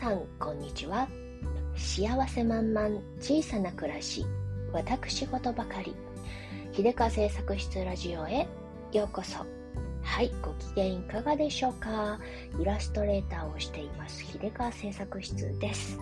[0.00, 1.06] さんこんにちは。
[1.76, 2.88] 幸せ満々
[3.20, 4.24] 小さな暮らし。
[4.72, 5.94] 私事ばかり。
[6.72, 8.48] 秀川製作室ラジオへ
[8.92, 9.44] ようこそ。
[10.02, 12.18] はいご機嫌いかがでしょうか。
[12.58, 15.98] イラストレーターをしています秀川製作室です。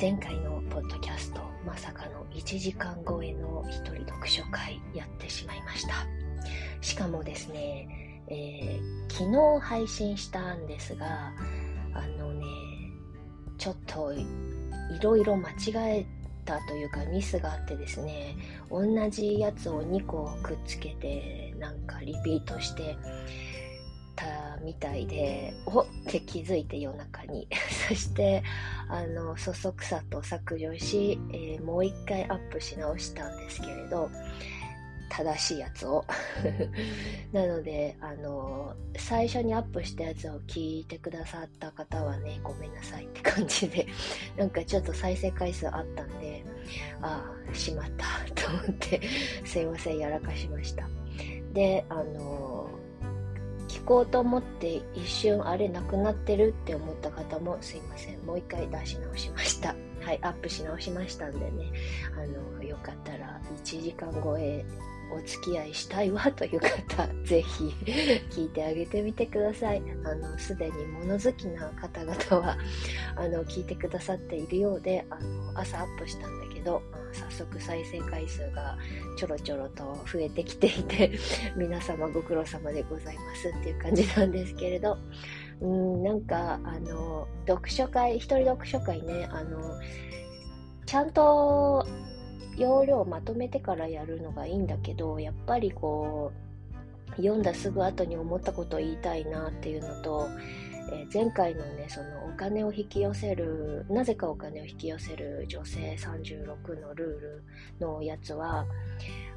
[0.00, 5.94] 前回のポッドキャストまさかの1時間超えの一人読書会やってしまいました。
[6.82, 11.32] しかもですね、えー、昨日配信したんですが
[11.94, 12.46] あのね
[13.58, 14.24] ちょっとい
[15.00, 16.06] ろいろ間違え
[16.44, 18.36] たというかミスがあってですね
[18.70, 22.96] 同じやつを2個くっつけてなんかリピートして
[24.16, 24.26] た
[24.62, 27.48] みたいでおって気づいて夜中に。
[27.88, 28.42] そして
[28.88, 34.10] あのそそくさと削除し、えー、もう一回アップし直したんですけれど
[35.12, 36.04] 正しいやつを。
[37.32, 43.86] なのであの最初にアップしたやつを聞いてくださった方はねごめんなさいって感じで
[44.36, 46.44] なんかちょっと再生回数あったんで
[47.02, 49.02] ああしまったと思って
[49.44, 50.88] すいませんやらかしました。
[51.52, 52.70] であの
[53.68, 58.18] 聞こうと思って一瞬あれなくなってるって思った方もすいません。
[58.20, 59.74] もう一回出し直しました。
[60.00, 61.70] はいアップし直しましたんでね。
[62.16, 64.64] あのよかったら1時間超え
[65.12, 67.74] お付き合いしたいわという方、 ぜひ
[68.30, 69.82] 聞いてあげてみてください。
[70.04, 72.56] あの、すでに物好きな方々は、
[73.16, 76.82] あの、聞いてくださっているようで、あの、朝アップしたんだけど、
[77.12, 78.78] 早速再生回数が
[79.16, 81.12] ちょろちょろと増えてきていて、
[81.56, 84.96] 皆様ご苦労様でございますっていう感じなんですけれど、
[85.60, 89.78] うん、なんか、あの、読書会、一人読書会ね、あの、
[90.86, 91.86] ちゃんと
[92.56, 100.28] 要領をまとめてからやるのがいいんだけどやっぱりこう読んだすぐ後に思ったことを言いたいなっていうのと、
[100.92, 107.44] えー、前回のねそのお金を引き寄せるなぜかお金を引き寄せる女性36のルール
[107.80, 108.66] のやつは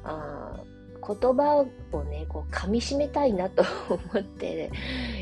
[0.04, 0.56] あ
[0.96, 4.70] 言葉をねこう噛みしめたいなと 思って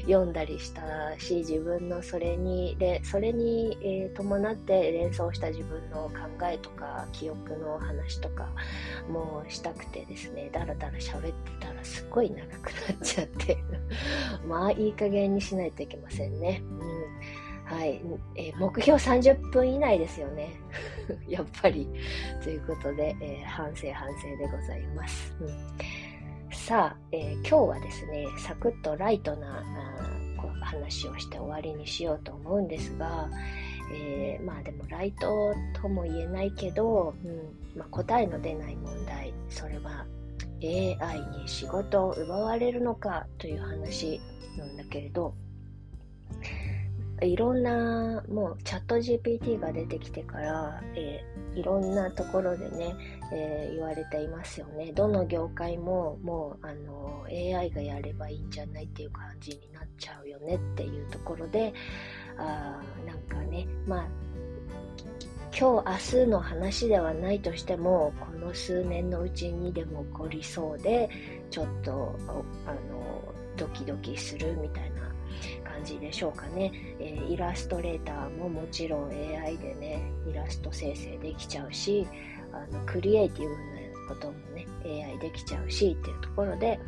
[0.03, 0.83] 読んだりした
[1.19, 8.49] し自分のそれにでそれに、えー、伴って連想した自分の考えとか記憶の話とか
[9.09, 13.59] もしたくてですねだらだら喋ってたらすっごい長くなっちゃって
[14.47, 16.63] まあいい加減にしないといけませんね。
[16.81, 17.04] うん
[17.75, 18.01] はい、
[18.37, 20.55] えー、目標30分以内ですよね。
[21.27, 21.89] やっぱり。
[22.43, 25.35] ということで、えー、反省反省でございます。
[25.41, 25.49] うん、
[26.53, 29.65] さあ、えー、今日はですね、サクッとライトな
[30.61, 33.29] 話をして終わりにしようと思うんですが、
[33.93, 40.07] えまあでもライトとも言えないけど、うんまあ、答えの出ない問題、それは
[40.63, 44.21] AI に仕事を奪われるのかという話
[44.57, 45.35] なんだけれど、
[47.23, 52.95] いろんなもうチャット GPT が出てきてから、えー、いろんなところでね、
[53.33, 54.93] えー、言われていますよね。
[54.93, 61.73] どの業界ももうあの AI がやればいいんじゃないっていう感じになっちゃうよねっていうところで
[62.37, 64.09] あなんかねまあ
[65.57, 71.09] 今日明日の話ではないとしてもこの数年のうちにでも起こりそうで
[71.51, 72.17] ちょっと
[72.67, 74.94] あのドキドキするみたいな。
[75.85, 82.07] 感じでしょうかね、えー、イラストレーターももちろん AI でねイラスト生成できちゃうし
[82.53, 83.59] あのクリエイティブな
[84.09, 86.81] こともね AI できちゃうしっていうところで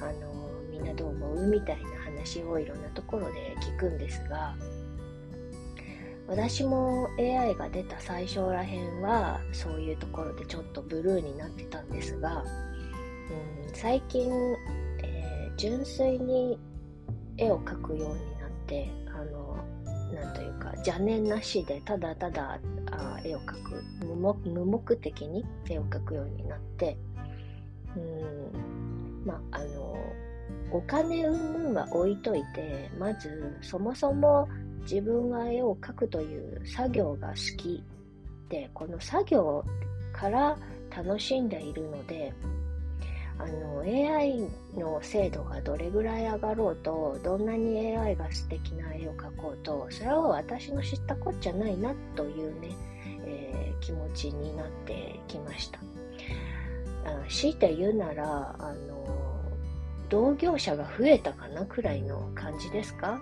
[0.00, 0.32] あの
[0.70, 1.46] みんなどう思う？
[1.48, 4.54] みたいな話をいろんなところで聞くんですが
[6.28, 12.44] 私も AI が出た最初らへんはそういうところでちょっとブルーになってたんですが、
[13.66, 14.30] うん、最近、
[15.02, 16.58] えー、純粋に
[17.38, 19.56] 絵を描くようになってあの
[20.12, 22.58] なんというか邪念なしでただただ
[22.90, 23.84] あ絵を描く
[24.48, 26.96] 無目的に絵を描くようになって
[27.96, 29.96] うんまああの
[30.70, 34.48] お金云々は置いといてまずそもそも
[34.82, 37.82] 自分が絵を描くという作業が好き
[38.48, 39.64] でこの作業
[40.12, 40.56] から
[40.94, 42.32] 楽しんでいるので
[43.38, 52.68] あの AI の精度がどれぐらい上がろうとどんなに AI が素敵な絵を描こうとそれは私の知ったこっちゃないなというね、
[53.26, 55.78] えー、気持ちになってきました。
[57.04, 58.98] あ強いて言うならあの
[60.08, 63.20] 同業者が増えたかなくらいの感じですか、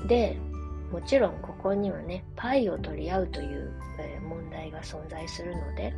[0.00, 0.36] うん、で
[0.92, 5.94] もちろんここにはねパイを取り合うという、えー、問題が存在するので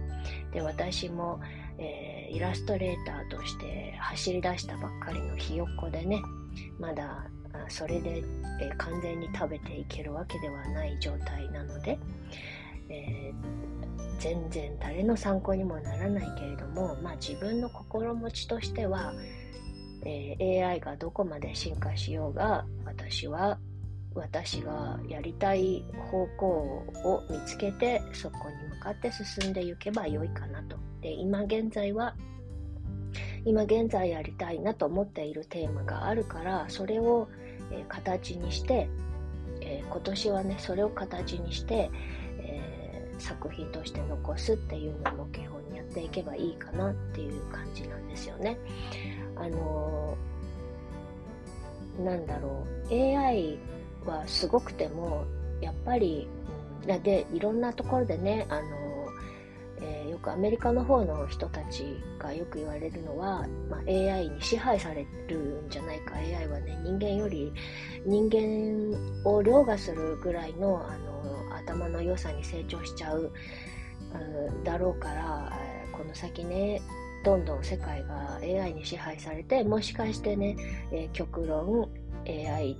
[0.52, 1.40] で私も
[1.78, 6.20] えー、イラストレーターとして走り出したばっかりのひよっこでね
[6.78, 7.26] まだ
[7.68, 8.22] それで、
[8.60, 11.98] えー、完全に食べていけるわけではない状態なので、
[12.88, 19.12] えー、全然誰の参考にもならないけれども、まあ、自分の心持ちとしては、
[20.04, 23.58] え、AI がどこまで進化しようが私は
[24.14, 26.46] 私がやりたい方向
[27.04, 30.76] を見つけてそこに向かって進んでいけばよいかなと。
[31.00, 32.14] で今現在は
[33.44, 37.28] 今現在やりたいなと思っているテーマがあるからそれを、
[37.70, 38.88] え、形にして、
[39.60, 41.90] え、今年はねそれを形にして、
[42.38, 48.58] えー、作品として残すっていうのを目標にやっていけばいいかなっていう感じなんですよね。
[49.36, 50.16] あの
[52.04, 53.58] なんだろう AI
[54.08, 55.24] はすごくても
[55.60, 56.28] やっぱり、
[56.86, 58.62] でいろんなところでねあの、
[59.80, 61.84] えー、よくアメリカの方の人たち
[62.18, 66.14] がよく言われるのは、まあ、AI に支配されるんじゃないか。
[66.14, 67.52] AI はね人間より
[68.06, 73.30] 人間を凌駕するぐらいのあの頭の良さに成長しちゃう、
[74.48, 75.52] うん、だろうから
[75.92, 76.80] この先ね
[77.24, 80.56] どんどん世界が AI に支配されてもしかしてね、
[80.92, 81.90] えー、極論
[82.26, 82.76] AI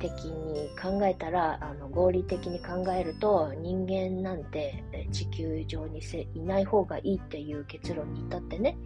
[0.00, 4.82] 的に考えたらあの合理的に考えると人間なんて
[5.12, 6.00] 地球上に
[6.34, 8.76] いない方がいいっていう結論に至ってね、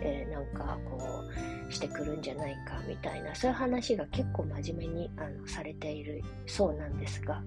[0.00, 1.22] えー、なんかこ
[1.68, 7.42] うしてくるんじゃないかみたいなそういう話が結構真面目にあのされているそうなんですが、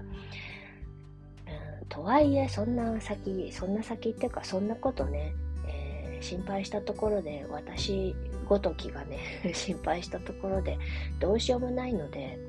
[1.81, 5.33] うん、とはいえそんな先そんな先っていうかそんなことね、
[5.67, 8.15] えー、心配したところで私
[8.47, 10.77] ごときがね 心配したところで
[11.19, 12.39] どうしようもないので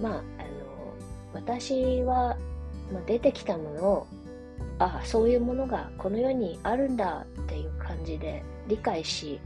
[0.00, 0.22] まあ、あの
[1.34, 2.36] 私は、
[2.92, 4.06] まあ、出てきたものを
[4.78, 9.40] ああそういうものがこの世にあるんだっていう感じで理解し、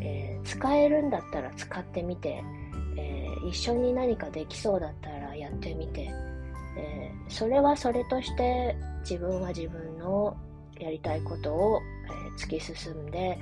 [0.00, 2.44] えー、使えるんだったら使ってみて、
[2.96, 6.10] えー、一緒に何かできそうだったらやってみて、
[6.76, 10.36] えー、それはそれとして自分は自分の
[10.78, 13.38] やりたいことを、え突き進んで、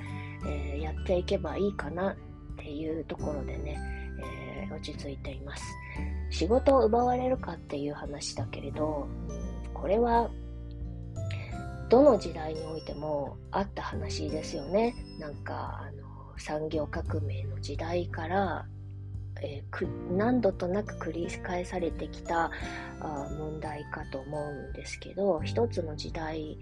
[0.47, 2.15] えやっていけばいいかなっ
[2.57, 3.79] ていうところでね、
[4.71, 5.63] 落ち着いています。
[6.29, 9.07] 仕事を奪われるかっていう話だけれど、
[9.73, 10.29] これは
[11.89, 14.95] どの時代においてもあった話ですよね。
[15.19, 18.65] なんかあの産業革命の時代から、
[19.41, 22.49] えー、何度となく繰り返されてきた
[22.99, 26.57] あ問題かと思うんですけど一つの時代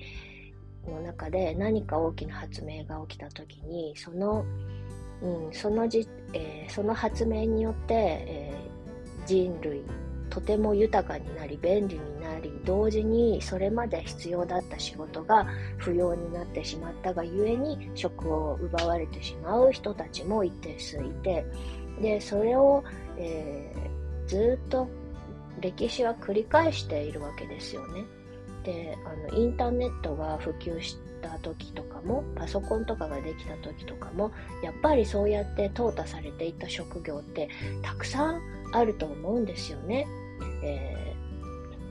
[0.87, 4.45] の中で何か大きな発明が起きた時にその,、
[5.21, 8.69] うんそのじえー、その発明によって、えー
[9.29, 9.83] 人類
[10.31, 15.45] とても豊かになり便利になり同時にそれまで必要だった仕事が
[15.77, 21.45] 不要になってしまったがゆえに職を奪われてしまう人たちも一定数いて
[22.01, 22.83] でそれを、
[23.17, 24.87] えー、ずっと
[25.61, 28.03] 歴史は繰り返しているわけですよね。
[28.63, 34.31] であのインターネットが普及してた時とかもパソコンとかができた時とかも
[34.63, 37.49] やっぱりそうやって淘汰されていった職業って
[37.81, 40.07] たくさんあると思うんですよね。
[40.63, 41.15] え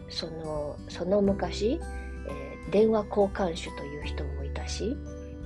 [0.08, 1.80] ー、そのその昔、
[2.26, 4.96] えー、電話交換手という人もいたし、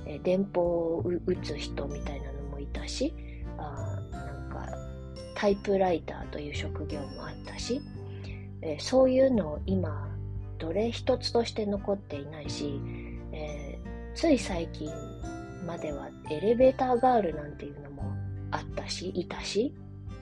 [0.05, 0.61] えー、電報
[0.97, 3.13] を打つ人みたいなのもいたし
[3.57, 4.69] あなんか
[5.35, 7.81] タイプライターという職業もあったし、
[8.61, 10.09] えそういうのを今
[10.57, 12.79] どれ一つとして残っていないし、
[13.33, 13.72] え
[14.15, 14.89] つい最近
[15.65, 18.03] まではエレベーターガールなんていうのも
[18.51, 19.73] あったしいたし。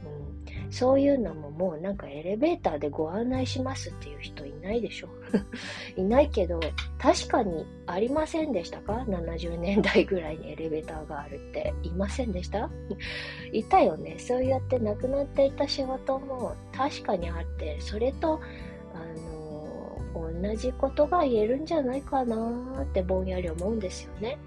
[0.06, 0.72] うん。
[0.72, 5.10] そういうのももうなんかエレベーターでご案内しますっていう人いないでしょ。
[5.98, 6.60] いないけど、
[6.98, 11.74] 確かにありませんでしたか ?70 年代ぐらいにエレベーターがあるって。
[11.84, 12.70] いませんでした？
[13.52, 14.18] いたよね。
[14.18, 18.40] そうやって亡くなっていた仕事も確かにあって、それと、
[18.94, 19.31] あの、
[20.14, 24.38] 同じことが言えるんじゃないかなってぼんやり思うんですよね。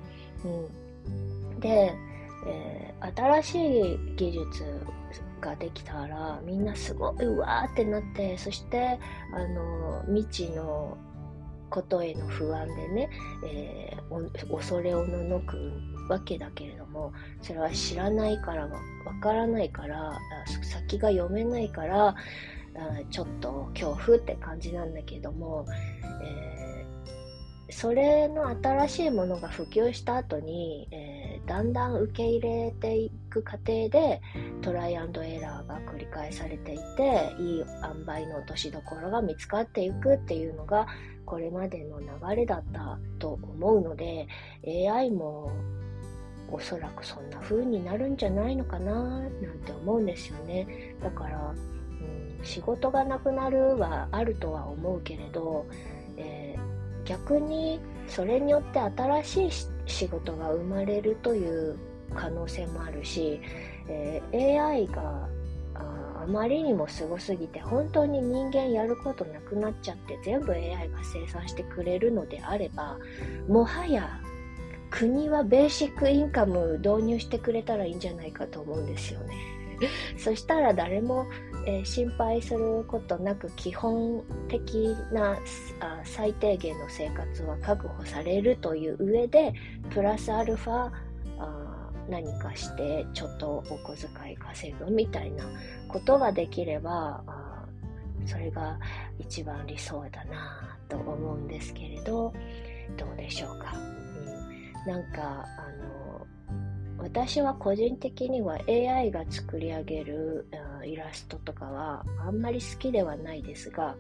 [0.45, 1.61] うん。
[1.61, 1.95] で、
[2.47, 4.65] えー、新しい技術
[5.41, 8.99] ができたらみんなすごいうわーってなってそして
[9.33, 10.97] あの未知の
[11.71, 13.11] ことへの不安でね、
[13.47, 15.73] えー、恐れおののく
[16.09, 18.71] わけだけれどもそれは知らないからわ
[19.21, 20.19] からないから
[20.63, 22.15] 先が読めないから
[23.11, 25.65] ちょっと恐怖って感じなんだけども、
[26.23, 34.21] えー、それの新しいものが普及した後に、えーだんだん受け入れていく過程で
[34.63, 40.87] トライアンドエラーが繰り返されていていい塩梅の落としどころが見つかっていくっていうのが
[41.27, 42.07] これまでの流
[42.37, 44.27] れだったと思うので
[44.67, 45.51] AI も
[46.55, 49.31] おそらくそんな風になるんじゃないのかななん
[49.65, 50.95] て思うんですよね。
[51.03, 55.67] だから、うん、仕事がなくなるはあるとは思うけれど、
[56.17, 59.51] えー、逆にそれによって新しい
[59.87, 61.77] 仕事が生まれるという
[62.15, 63.41] 可能性もあるし、
[63.89, 65.29] えー、AI が
[66.25, 72.97] あまりにもすごすぎて本当に人間やることなくなっちゃって全部 AI が生産してくれるのであれば
[73.47, 74.21] もはや
[74.95, 79.35] 国はベーシックインカム導入してくれたらいいんじゃないかと思うんですよね。
[80.17, 81.27] そしたら誰も、
[81.67, 85.33] えー、心配することなく基本的な
[85.81, 89.53] あ最低限の生活は確保されるという上で
[89.91, 90.93] プラスアルファ
[91.41, 95.45] あ何かしてちょっとお小遣い稼ぐみたいな
[95.89, 97.67] ことができればあ
[98.27, 98.79] それが
[99.19, 102.33] 一番理想だなと思うんですけれど
[102.97, 103.75] どうでしょうか、
[104.87, 106.27] なんかあの
[106.99, 110.47] 私は個人的には AI が作り上げる
[110.85, 113.97] イラストとかはあんまり好きではないですが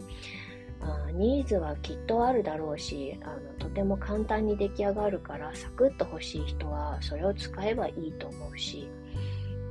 [0.80, 8.88] あニーズはきっとあるだろうしあのとても簡単に出来上がるからサクッと欲しい人はそれを使えばいいと思うし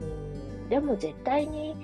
[0.02, 0.06] う
[0.66, 1.76] んでも絶対に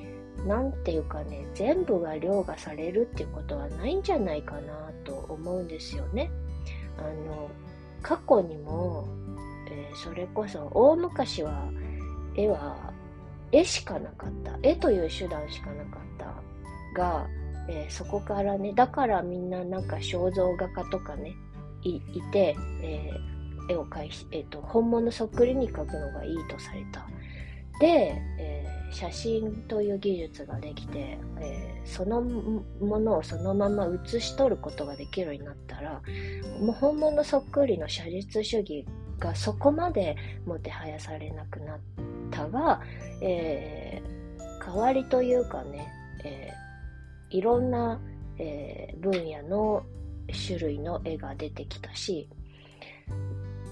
[0.47, 6.31] 何ていうかね全部が凌駕されるっていうことはないんじゃないかなと思うんですよね。
[6.97, 7.49] あの
[8.01, 9.07] 過去にも、
[9.69, 11.69] えー、それこそ大昔は
[12.35, 12.93] 絵は
[13.51, 17.27] 絵しかなかった絵という手段しかなかったが
[17.69, 21.35] えー、そこからね、だからみんななんか肖像画家とかね、
[21.83, 22.01] い
[22.31, 27.07] て、えー、絵を描い、えーと、本物そっくりに描くのがいいとされた。
[27.79, 36.01] で、えー、写真という技術ができて、えー、そのものをそのまま写し取ることができるようになったら、
[36.59, 38.85] もう本物そっくりの写実主義
[39.19, 41.79] がそこまでもてはやされなくなっ
[42.31, 42.81] たが、
[43.21, 45.87] えー、代わりというかね、
[46.23, 46.69] えー
[47.29, 47.99] いろんな、
[48.37, 49.83] えー、分野の
[50.47, 52.27] 種類の絵が出てきたし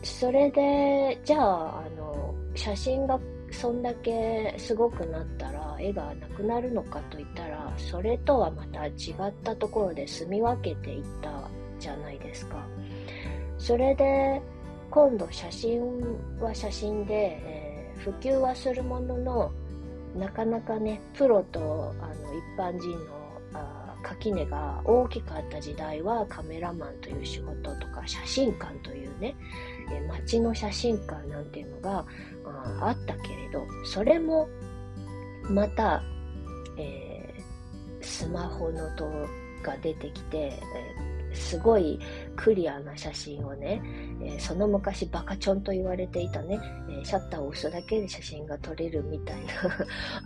[0.03, 3.19] それでじゃああの写真が
[3.51, 8.91] そんだけすごくなったら絵がなくなるのかといったらそれとはまた違
[9.27, 11.49] ったところで住み分けていった
[11.79, 12.65] じゃないですか。
[13.57, 14.41] それで
[14.89, 15.81] 今度写真
[16.39, 17.13] は写真で、
[17.43, 19.51] えー、普及はするものの
[20.15, 23.17] なかなかねプロとあの一般人の
[24.03, 29.35] 垣根が大きかった時代はカメラマンという仕事とか写真館というね、
[29.91, 32.05] え街の写真館なんていうのが
[32.81, 34.47] あったけれどそれも
[35.49, 36.03] また、
[36.77, 39.09] えー、スマホのと
[39.63, 41.99] が出てきて、えー、すごい
[42.35, 43.81] クリアな写真をね、
[44.21, 49.51] えー、その昔バカチョンと言われていたね、えシャッターを押すだけで写真が撮れるみたいな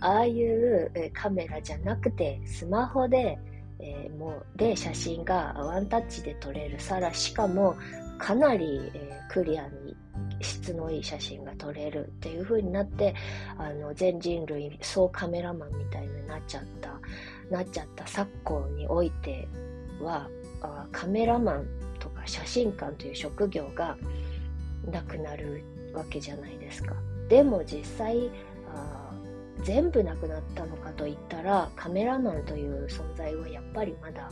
[0.00, 3.38] ああいう、えカメラじゃなくてスマホで、
[3.78, 7.76] えー、もうで写真がワンタッチで撮れるさらしかも
[8.22, 9.96] かなり、えー、クリアに
[10.40, 13.16] 質のいい写真が撮れるっていう風になって
[13.58, 17.00] あの全人類総カメラマンみたいになっちゃった
[17.50, 19.48] なっちゃった昨今において
[20.00, 20.28] は
[20.60, 21.66] あカメラマン
[21.98, 23.96] とか写真館という職業が
[24.88, 26.94] なくなるわけじゃないですか。
[27.28, 28.30] でも実際
[28.72, 29.10] あ
[29.64, 34.30] 全部なくなったのかといったらカメラマンという存在はやっぱりまだ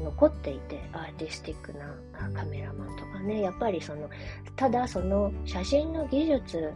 [0.00, 1.94] 残っていてアーティスティックな
[2.34, 3.42] カメラマンとかね。
[3.42, 4.08] やっぱりその
[4.56, 6.72] ただその写真の技術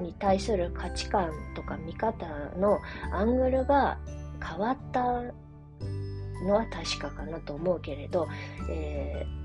[0.00, 2.26] に対する価値観とか見方
[2.58, 2.78] の
[3.12, 3.98] アングルが
[4.42, 5.02] 変わった
[6.44, 8.26] のは確かかなと思うけれど、
[8.70, 9.44] えー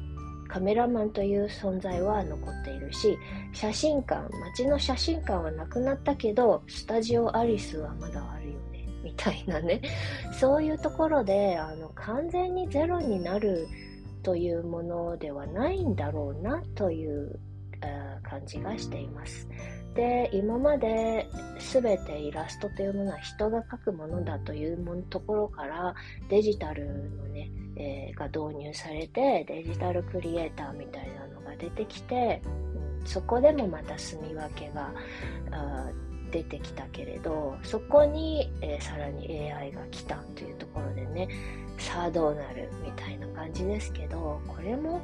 [0.50, 3.18] カメラマンという存在は残っているし
[3.54, 8.60] 写真館街の写真館はなくなったけどスタジオアリスはまだあるよ
[9.04, 9.82] みたいなね
[10.32, 13.68] そういうところであの完全にゼロになる
[14.24, 17.40] というものではないんだろうなという
[18.24, 19.48] 感じがしています。
[19.96, 21.28] で今まで
[21.74, 25.96] 全てイラストというものは人が描くものだというところから
[26.30, 32.42] デジタルのねえー、が導入されてデジタルクリエイターみたいなのが出てきて、
[33.06, 34.94] そこでもまた住み分けが
[36.30, 41.28] 出てきたけれどそこに、えー、さらに AI が来たというところでね
[41.78, 45.02] さあどうなるみたいな感じですけどこれも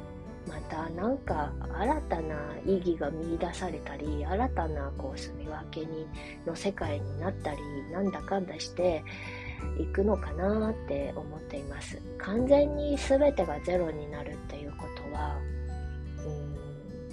[0.48, 6.06] またなんか新たな意義が見いだされたり新たなこう住み分けに
[6.46, 7.58] の世界になったり
[7.92, 9.02] なんだかんだして
[9.80, 12.00] いくのかなって思っています。
[12.18, 15.38] 完全に全てがゼロになるっていうことは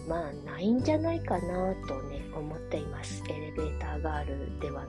[0.08, 3.24] まあないんじゃないかなとね思っています。
[3.30, 4.86] エレベーターガールでは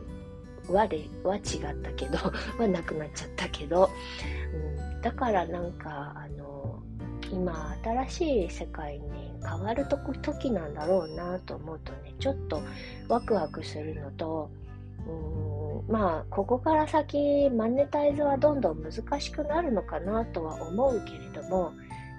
[0.68, 1.42] はでは違っ
[1.83, 2.18] たけど
[2.59, 3.90] はなくなっちゃったけど、
[4.54, 6.83] うん、だからなんかあの
[7.30, 12.61] 今新しい世界に変わると時なんだろうなと思うとねちょっと
[13.09, 14.50] ワクワクするのと
[15.06, 21.73] うんまあここから先マネタイズはどんどん難しくなるのかなとは思うけれども、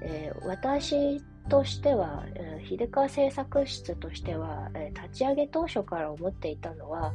[0.04, 7.14] えー、私としては、えー、秀川製作室としては、えー、立ち上げ当初から思っていたのは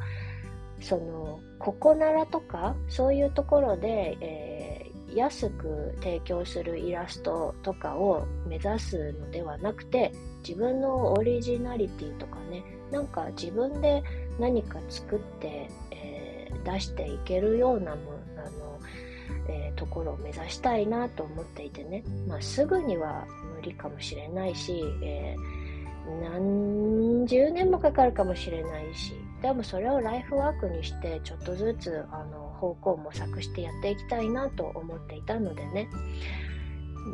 [0.80, 10.12] そのここならとかそういうところで、えー、安く提供するイラストとかを目指すのではなくて
[10.46, 14.02] 自分のオリジナリティとかねなんか自分で
[14.38, 18.80] 何か作って、えー、出していけるようなもあの、
[19.48, 23.26] えー、ところを目指したいなと思っていてね、まあ、すぐには
[23.60, 25.36] 無理かもしれないし、え
[26.22, 29.12] 何十年もかかるかもしれないし
[29.42, 35.88] でもそれをライフワークにしてちょっとずつあの方向を模索してやっていきたいなと思っていたのでね。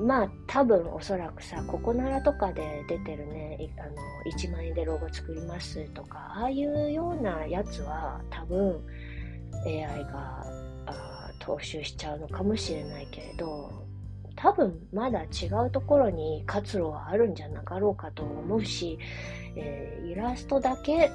[0.01, 3.93] まあ多分おそらくさここならとかで出てるねあの
[4.37, 8.85] 1万円でロゴ作りますとかああいうようなやつは多分
[9.65, 10.45] AI が
[11.39, 13.87] 踏襲しちゃうのかもしれないけれど
[14.37, 18.99] 多分まだ違うところに活路はあるんじゃなかろうかと思うし、
[19.57, 21.11] えー、イラストだけ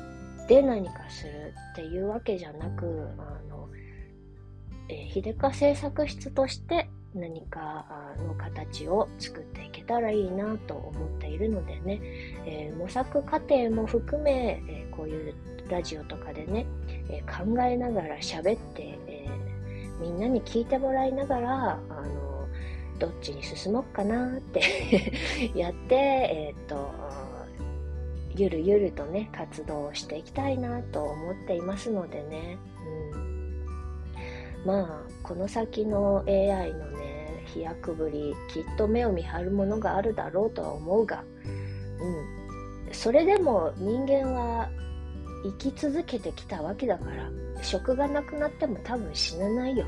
[0.48, 3.70] で何かするっていうわけじゃなくあの、
[4.90, 7.86] えー、秀香製作室として何か
[8.26, 12.02] の形を作っていけたらいいなと思っているのでね、
[12.46, 15.36] えー、模索過程も含め、えー、こういう
[15.70, 16.66] ラジオとかでね、
[17.10, 19.28] えー、考えながら喋って、え
[20.02, 22.31] みんなに聞いてもらいながらあの
[23.02, 24.62] どっちに進もうかなって
[25.58, 26.92] やって、えっと
[28.36, 32.58] ゆるゆるとね活動をしていきたいなと思っていますのでね、
[33.16, 41.24] うん、まあこの先の AI のね飛躍ぶりきっと目を見張るものがあるだろうとは思うが、
[42.86, 44.70] うん、それでも人間は
[45.44, 47.30] 生き続けてきたわけだから
[47.64, 49.86] 職がなくなっても多分死なないよ。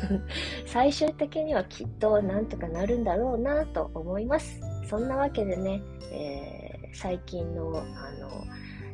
[0.66, 5.82] 最終的にはきっとなんとかなるんだろうなと思いますそんなわけでね、
[6.12, 8.44] えー、最近のあの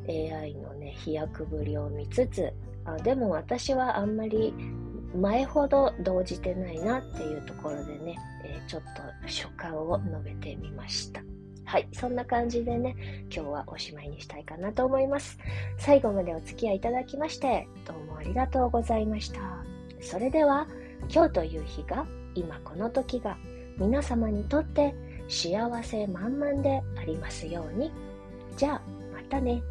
[0.08, 2.52] AI のね飛躍ぶりを見つつ
[2.84, 4.52] あでも私はあんまり
[5.14, 11.22] 前ほど動じてないなっていうところでね、えー、ちょっと所感を述べてみました。
[11.64, 12.96] はい、そんな感じでね、
[13.34, 15.38] 今日はおしまいにしたいかなと思います。
[15.78, 19.40] 最後までお付き合いいただきまして、どうもありがとうございました。
[20.00, 20.66] それでは、
[21.10, 23.36] 今日という日が今この時が
[23.78, 24.94] 皆様にとって
[25.28, 27.92] 幸せ満々でありますように
[28.56, 29.62] じゃあまたね。